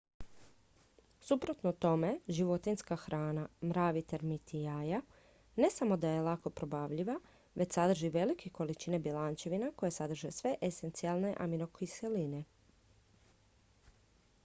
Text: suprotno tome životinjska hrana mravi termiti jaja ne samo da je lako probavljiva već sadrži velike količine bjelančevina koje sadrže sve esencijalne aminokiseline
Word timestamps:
suprotno 1.19 1.71
tome 1.83 2.07
životinjska 2.27 2.95
hrana 3.01 3.43
mravi 3.71 4.01
termiti 4.13 4.61
jaja 4.61 5.01
ne 5.57 5.69
samo 5.73 5.97
da 6.05 6.09
je 6.13 6.23
lako 6.29 6.49
probavljiva 6.61 7.17
već 7.63 7.71
sadrži 7.77 8.09
velike 8.15 8.49
količine 8.57 8.99
bjelančevina 9.09 9.71
koje 9.81 9.91
sadrže 9.97 10.31
sve 10.39 10.55
esencijalne 10.69 11.35
aminokiseline 11.45 12.43